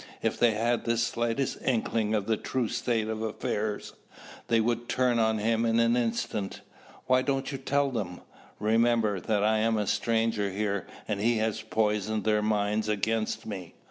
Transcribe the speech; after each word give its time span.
If 0.23 0.39
they 0.39 0.55
had 0.55 0.85
the 0.85 0.97
slightest 0.97 1.59
inkling 1.63 2.15
of 2.15 2.25
the 2.25 2.35
true 2.35 2.67
state 2.69 3.07
of 3.07 3.21
affairs, 3.21 3.93
they 4.47 4.59
would 4.59 4.89
turn 4.89 5.19
on 5.19 5.37
him 5.37 5.63
in 5.63 5.79
an 5.79 5.95
instant." 5.95 6.61
"Why 7.05 7.21
don't 7.21 7.51
you 7.51 7.59
tell 7.59 7.91
them?" 7.91 8.21
"Remember 8.57 9.19
that 9.19 9.43
I 9.43 9.59
am 9.59 9.77
a 9.77 9.85
stranger 9.85 10.49
here 10.49 10.87
and 11.07 11.19
he 11.19 11.37
has 11.37 11.61
poisoned 11.61 12.23
their 12.23 12.41
minds 12.41 12.89
against 12.89 13.45
me. 13.45 13.75